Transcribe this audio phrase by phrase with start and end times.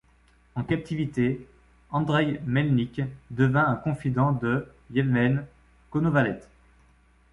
[0.55, 1.45] En captivité,
[1.91, 5.45] Andriy Melnyk devint un confident de Yevhen
[5.91, 6.41] Konovalets.